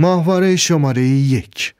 [0.00, 1.74] ماهواره شماره یک.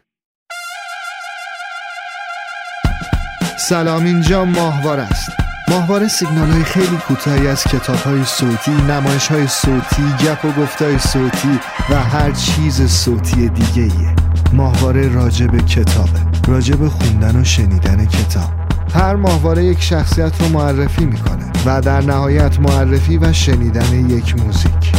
[3.58, 5.30] سلام اینجا ماهواره است.
[5.69, 10.99] ماهواره سیگنال های خیلی کوتاهی از کتاب های صوتی نمایش های صوتی گپ و گفتای
[10.99, 11.61] صوتی
[11.91, 14.15] و هر چیز صوتی دیگه ایه
[14.53, 16.21] ماهواره راجب کتابه.
[16.49, 18.59] راجب خوندن و شنیدن کتاب.
[18.95, 24.92] هر ماهواره یک شخصیت رو معرفی می‌کنه و در نهایت معرفی و شنیدن یک موزیک.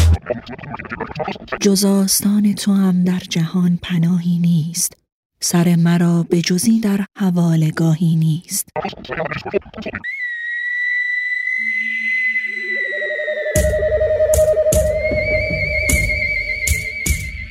[1.61, 4.93] جز آستان تو هم در جهان پناهی نیست.
[5.39, 8.69] سر مرا به جزی در حوالگاهی نیست.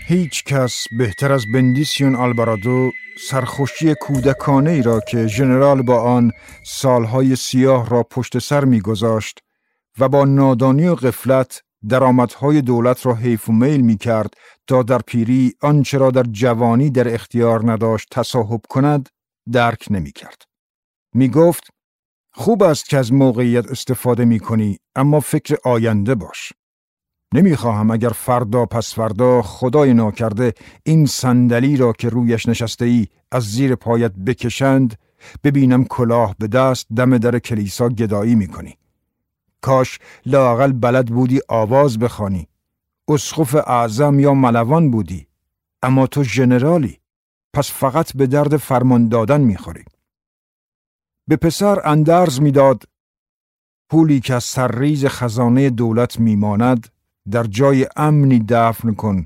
[0.06, 2.92] هیچ کس بهتر از بندیسیون آلبارادو
[3.28, 6.32] سرخوشی کودکانه ای را که ژنرال با آن
[6.66, 9.38] سالهای سیاه را پشت سر میگذاشت
[9.98, 14.34] و با نادانی و غفلت درآمدهای دولت را حیف و میل می کرد
[14.66, 19.08] تا در پیری آنچه را در جوانی در اختیار نداشت تصاحب کند
[19.52, 20.42] درک نمی کرد.
[21.14, 21.64] می گفت
[22.32, 26.52] خوب است که از موقعیت استفاده می کنی اما فکر آینده باش.
[27.34, 33.44] نمی‌خواهم اگر فردا پس فردا خدای ناکرده این صندلی را که رویش نشسته ای از
[33.44, 34.98] زیر پایت بکشند
[35.44, 38.76] ببینم کلاه به دست دم در کلیسا گدایی می‌کنی.
[39.60, 42.48] کاش لاقل بلد بودی آواز بخوانی.
[43.08, 45.26] اسخف اعظم یا ملوان بودی.
[45.82, 46.98] اما تو ژنرالی.
[47.52, 49.84] پس فقط به درد فرمان دادن می‌خوری.
[51.28, 52.84] به پسر اندرز می‌داد
[53.90, 56.88] پولی که از سرریز خزانه دولت میماند
[57.30, 59.24] در جای امنی دفن کن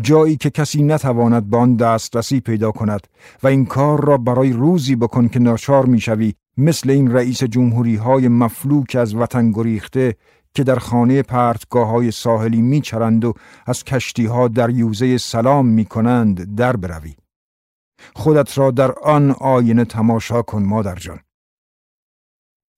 [0.00, 3.06] جایی که کسی نتواند به آن دسترسی پیدا کند
[3.42, 8.28] و این کار را برای روزی بکن که ناچار می‌شوی مثل این رئیس جمهوری های
[8.28, 10.16] مفلوک از وطن گریخته
[10.54, 13.32] که در خانه پرتگاه های ساحلی میچرند و
[13.66, 17.14] از کشتی ها در یوزه سلام می‌کنند در بروی.
[18.14, 21.20] خودت را در آن آینه تماشا کن مادر جان.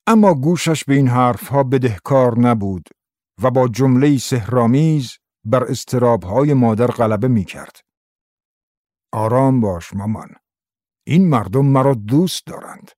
[0.07, 2.89] اما گوشش به این حرفها بدهکار نبود
[3.43, 7.77] و با جمله سهرامیز بر استرابهای مادر غلبه می کرد.
[9.13, 10.29] آرام باش مامان.
[11.07, 12.91] این مردم مرا دوست دارند.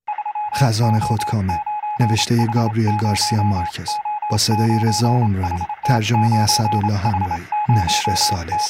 [0.55, 1.61] خزان خودکامه
[2.01, 3.89] نوشته گابریل گارسیا مارکز
[4.31, 8.69] با صدای رضا عمرانی ترجمه اسدالله همراهی نشر سالس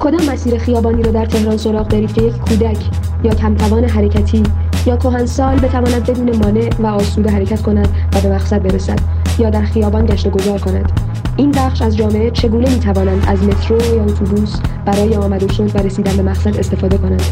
[0.00, 2.90] کدام مسیر خیابانی را در تهران سراغ دارید که یک کودک
[3.24, 4.42] یا کمتوان حرکتی
[4.86, 8.98] یا کهنسال بتواند بدون مانع و آسوده حرکت کند و به مقصد برسد
[9.38, 10.92] یا در خیابان گشت و گذار کند.
[11.36, 15.76] این بخش از جامعه چگونه می توانند از مترو یا اتوبوس برای آمد و شد
[15.76, 17.22] و رسیدن به مقصد استفاده کنند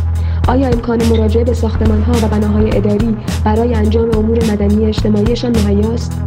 [0.48, 6.22] آیا امکان مراجعه به ساختمان ها و بناهای اداری برای انجام امور مدنی اجتماعیشان مهیاست؟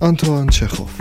[0.00, 1.00] آنتوان چخوف.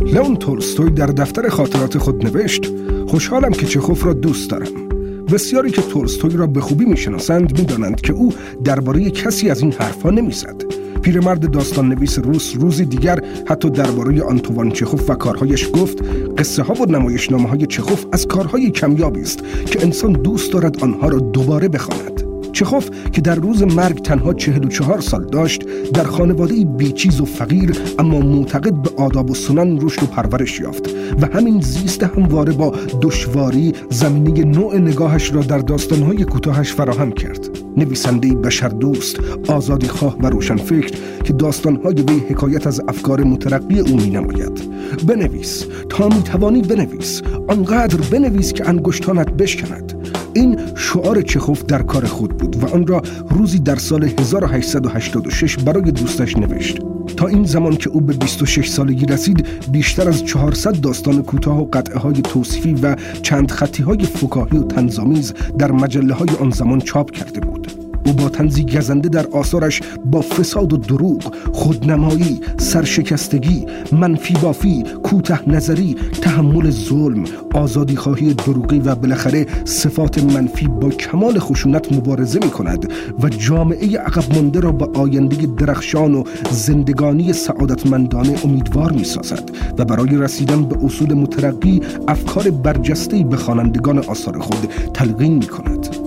[0.00, 2.62] لئون تولستوی در دفتر خاطرات خود نوشت
[3.08, 4.88] خوشحالم که چخوف را دوست دارم.
[5.32, 10.10] بسیاری که تولستوی را به خوبی می‌شناسند می‌دانند که او درباره کسی از این حرفها
[10.10, 10.71] نمی‌زد.
[11.02, 15.98] پیرمرد داستان نویس روس روزی دیگر حتی درباره آنتوان چخوف و کارهایش گفت
[16.38, 21.08] قصه ها و نمایشنامه های چخوف از کارهای کمیابی است که انسان دوست دارد آنها
[21.08, 22.12] را دوباره بخواند.
[22.52, 25.62] چخوف که در روز مرگ تنها چهل و چهار سال داشت
[25.94, 30.90] در خانواده بیچیز و فقیر اما معتقد به آداب و سنن رشد و پرورش یافت
[31.20, 37.61] و همین زیست همواره با دشواری زمینه نوع نگاهش را در داستانهای کوتاهش فراهم کرد.
[37.76, 43.96] نویسنده بشر دوست آزادی خواه و روشنفکر که داستانهای وی حکایت از افکار مترقی او
[43.96, 44.62] می نماید
[45.06, 47.22] بنویس تا می توانی بنویس.
[47.48, 50.01] آنقدر بنویس که انگشتانت بشکند.
[50.34, 55.90] این شعار چخوف در کار خود بود و آن را روزی در سال 1886 برای
[55.90, 56.78] دوستش نوشت.
[57.16, 61.68] تا این زمان که او به 26 سالگی رسید بیشتر از 400 داستان کوتاه و
[61.72, 66.80] قطعه های توصیفی و چند خطی های فکاهی و تنظامیز در مجله های آن زمان
[66.80, 67.81] چاپ کرده بود.
[68.06, 75.48] او با تنزی گزنده در آثارش با فساد و دروغ خودنمایی سرشکستگی منفی بافی کوته
[75.48, 82.50] نظری تحمل ظلم آزادی خواهی دروغی و بالاخره صفات منفی با کمال خشونت مبارزه می
[82.50, 89.50] کند و جامعه عقب مانده را به آینده درخشان و زندگانی سعادتمندانه امیدوار می سازد
[89.78, 96.01] و برای رسیدن به اصول مترقی افکار برجسته به خوانندگان آثار خود تلقین می کند.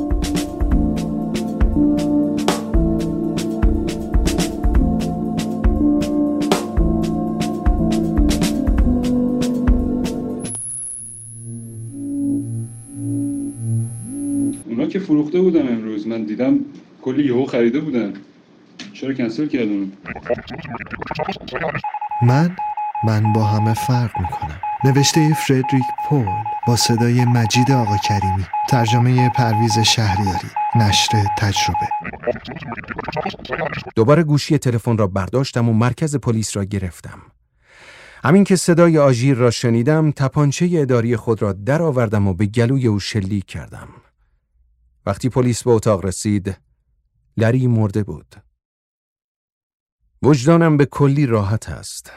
[16.25, 16.60] دیدم
[17.01, 18.13] کلی یهو خریده بودن.
[18.94, 19.92] چرا کنسل کردون
[22.22, 22.56] من
[23.06, 24.62] من با همه فرق می‌کنم.
[24.83, 26.25] نوشته فردریک پول
[26.68, 28.45] با صدای مجید آقا کریمی.
[28.69, 30.48] ترجمه پرویز شهریاری.
[30.75, 31.88] نشر تجربه.
[33.95, 37.19] دوباره گوشی تلفن را برداشتم و مرکز پلیس را گرفتم.
[38.24, 43.00] همین که صدای آژیر را شنیدم تپانچه اداری خود را درآوردم و به گلوی او
[43.00, 43.88] شلیک کردم.
[45.06, 46.57] وقتی پلیس به اتاق رسید
[47.38, 48.36] لری مرده بود.
[50.22, 52.12] وجدانم به کلی راحت است.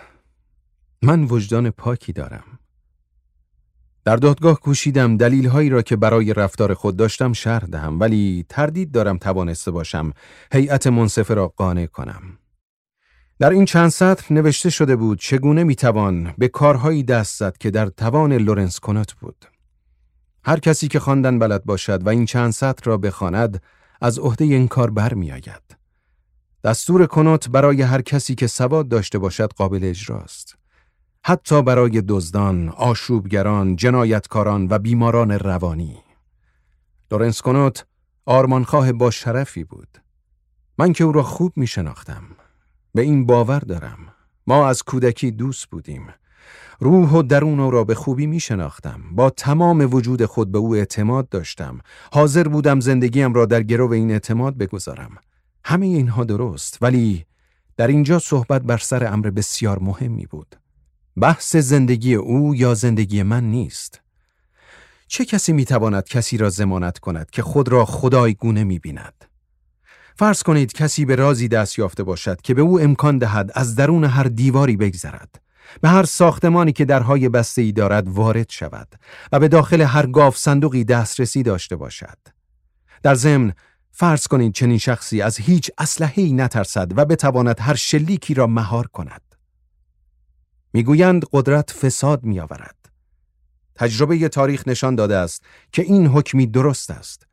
[1.03, 2.59] من وجدان پاکی دارم.
[4.05, 9.19] در دادگاه کوشیدم دلیلهایی را که برای رفتار خود داشتم شرح دهم ولی تردید دارم
[9.19, 10.13] توانسته باشم
[10.53, 12.39] هیئت منصفه را قانع کنم.
[13.39, 17.87] در این چند سطر نوشته شده بود چگونه می‌توان به کارهایی دست زد که در
[17.87, 19.45] توان لورنس کنت بود.
[20.49, 23.63] هر کسی که خواندن بلد باشد و این چند سطر را بخواند
[24.01, 25.77] از عهده این کار برمیآید
[26.65, 30.57] دستور کنوت برای هر کسی که سواد داشته باشد قابل اجراست.
[31.25, 35.99] حتی برای دزدان، آشوبگران، جنایتکاران و بیماران روانی.
[37.11, 37.87] لورنس کنوت
[38.27, 39.99] آرمانخواه با شرفی بود.
[40.79, 42.23] من که او را خوب می شناختم.
[42.95, 43.99] به این باور دارم.
[44.47, 46.07] ما از کودکی دوست بودیم.
[46.81, 49.01] روح و درون او را به خوبی می شناختم.
[49.13, 51.81] با تمام وجود خود به او اعتماد داشتم.
[52.13, 55.17] حاضر بودم زندگیم را در گرو این اعتماد بگذارم.
[55.65, 57.25] همه اینها درست ولی
[57.77, 60.57] در اینجا صحبت بر سر امر بسیار مهمی بود.
[61.17, 64.01] بحث زندگی او یا زندگی من نیست.
[65.09, 69.25] چه کسی می‌تواند کسی را زمانت کند که خود را خدای گونه می بیند؟
[70.17, 74.05] فرض کنید کسی به رازی دست یافته باشد که به او امکان دهد از درون
[74.05, 75.41] هر دیواری بگذرد.
[75.81, 78.89] به هر ساختمانی که درهای بسته ای دارد وارد شود
[79.33, 82.19] و به داخل هر گاف صندوقی دسترسی داشته باشد.
[83.03, 83.53] در ضمن
[83.91, 89.23] فرض کنید چنین شخصی از هیچ اسلحه‌ای نترسد و بتواند هر شلیکی را مهار کند.
[90.73, 92.77] می‌گویند قدرت فساد میآورد.
[93.75, 95.43] تجربه تاریخ نشان داده است
[95.73, 97.27] که این حکمی درست است.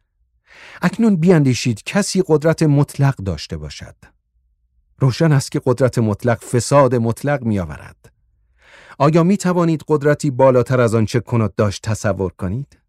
[0.82, 3.96] اکنون بیاندیشید کسی قدرت مطلق داشته باشد.
[5.00, 8.15] روشن است که قدرت مطلق فساد مطلق میآورد.
[9.00, 12.80] آیا می توانید قدرتی بالاتر از آنچه کنات داشت تصور کنید؟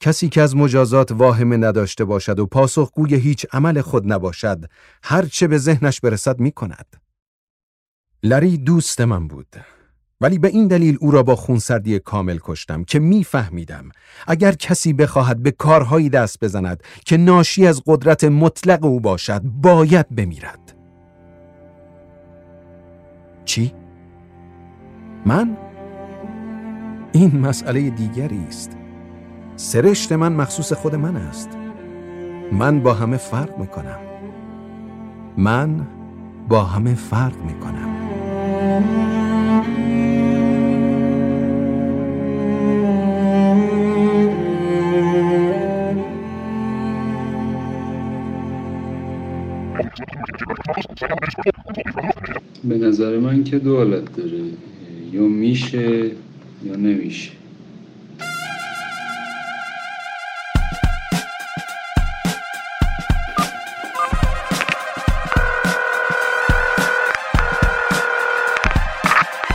[0.00, 4.64] کسی که از مجازات واهمه نداشته باشد و پاسخگوی هیچ عمل خود نباشد
[5.02, 6.86] هر چه به ذهنش برسد می کند.
[8.22, 9.56] لری دوست من بود
[10.20, 13.88] ولی به این دلیل او را با خونسردی کامل کشتم که میفهمیدم
[14.26, 20.14] اگر کسی بخواهد به کارهایی دست بزند که ناشی از قدرت مطلق او باشد باید
[20.14, 20.76] بمیرد
[23.44, 23.72] چی؟
[25.26, 25.56] من؟
[27.12, 28.76] این مسئله دیگری است.
[29.56, 31.48] سرشت من مخصوص خود من است.
[32.52, 33.98] من با همه فرق می‌کنم.
[35.36, 35.86] من
[36.48, 37.96] با همه فرق می‌کنم.
[52.64, 54.69] به نظر من که دو حالت داره.
[55.12, 56.10] یا میشه
[56.64, 57.30] یا نمیشه.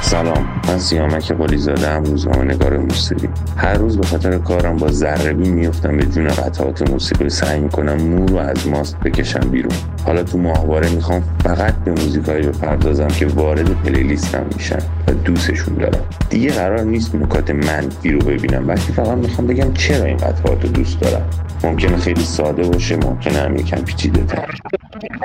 [0.01, 3.29] سلام من سیامک قلی زاده هم روزنامه نگار موسیقی.
[3.57, 7.29] هر روز به خاطر کارم با ذربی میفتم به جون قطعات موسیقی.
[7.29, 9.75] سعی می‌کنم نور رو از ماست بکشم بیرون.
[10.05, 14.79] حالا تو ماهواره می‌خوام فقط به موزیکایی بپردازم که وارد پلیلیستم میشن
[15.23, 16.01] دوستشون دارم.
[16.29, 20.69] دیگه قرار نیست نکات منفی رو ببینم بلکه فقط می‌خوام بگم چرا این قطعات رو
[20.69, 21.25] دوست دارم.
[21.63, 24.59] ممکنه خیلی ساده باشه ممکنه هم یکم پیچیده تر.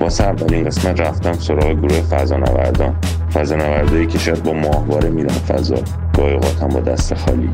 [0.01, 2.95] واسه اولین قسمت رفتم سراغ گروه فضانوردان.
[3.35, 5.83] فضانوردایی که شاید با ماهواره میرن فضا.
[6.17, 7.51] گاهی هم با دست خالی.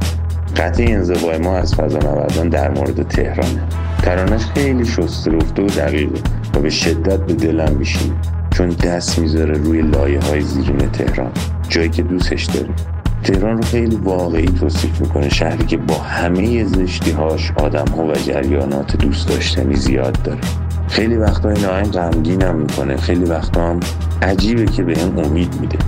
[0.57, 3.63] قطعه انزوای ما از فضانوردان در مورد تهرانه.
[4.03, 6.21] ترانش خیلی شسته رفته و دقیقه
[6.55, 8.15] و به شدت به دلم میشینه.
[8.51, 11.31] چون دست می‌ذاره روی لایه های زیرین تهران.
[11.69, 12.69] جایی که دوستش داره
[13.25, 18.13] تهران رو خیلی واقعی توصیف می‌کنه شهری که با همه زشتی هاش آدم ها و
[18.13, 20.41] جریانات دوست داشتنی زیاد داره.
[20.89, 22.97] خیلی وقتا این آهنگ غمگینم می‌کنه.
[22.97, 23.81] خیلی وقتا هم
[24.23, 25.79] عجیبه که به هم امید میده.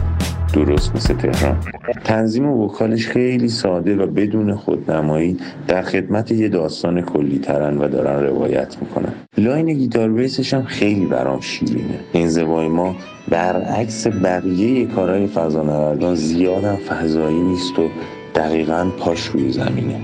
[0.52, 1.56] درست مثل تهران.
[2.04, 5.36] تنظیم و وکالش خیلی ساده و بدون خودنمایی
[5.68, 9.12] در خدمت یه داستان کلی ترن و دارن روایت می‌کنن.
[9.38, 11.98] لاین گیتار بیسش هم خیلی برام شیرینه.
[12.12, 12.96] این زوای ما
[13.28, 17.88] برعکس بقیه کارهای فضانوردان زیادم فضایی نیست و
[18.34, 20.00] دقیقا پاش روی زمینه.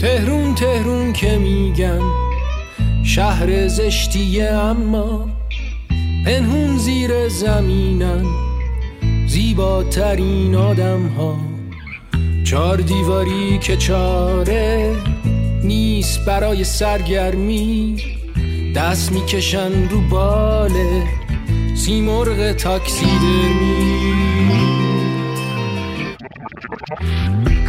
[0.00, 2.00] تهرون تهرون که میگن
[3.04, 5.26] شهر زشتیه اما
[6.26, 8.24] پنهون زیر زمینن
[9.26, 11.38] زیباترین آدم ها
[12.44, 14.96] چار دیواری که چاره
[15.64, 17.96] نیست برای سرگرمی.
[18.76, 21.02] دست می‌کشن رو باله
[21.76, 24.52] سیمرغ تاکسی درمی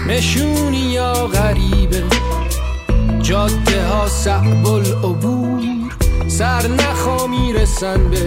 [0.08, 2.04] نشونی یا غریبه
[3.22, 5.77] جاده ها صعب العبور
[6.38, 8.18] سر نخوا می‌رسن به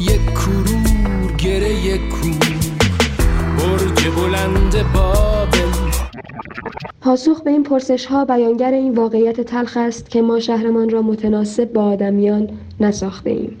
[0.00, 2.56] یک کرور گره یک کور.
[3.58, 5.92] برج بلند بابل.
[7.00, 11.72] پاسخ به این پرسش ها بیانگر این واقعیت تلخ است که ما شهرمان را متناسب
[11.72, 12.48] با آدمیان
[12.80, 13.58] نساخته ایم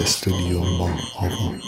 [0.00, 1.60] استودیو ما آوان